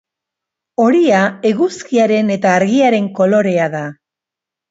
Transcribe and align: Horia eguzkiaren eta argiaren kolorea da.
Horia 0.85 1.19
eguzkiaren 1.49 2.33
eta 2.37 2.55
argiaren 2.61 3.11
kolorea 3.19 3.67
da. 3.77 3.83